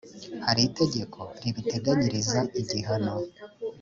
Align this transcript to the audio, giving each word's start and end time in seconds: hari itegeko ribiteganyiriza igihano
hari 0.45 0.61
itegeko 0.69 1.19
ribiteganyiriza 1.41 2.39
igihano 2.61 3.13